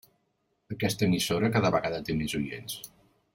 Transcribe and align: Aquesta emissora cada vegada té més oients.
Aquesta 0.75 1.05
emissora 1.07 1.51
cada 1.57 1.71
vegada 1.77 2.01
té 2.09 2.17
més 2.23 2.35
oients. 2.41 2.81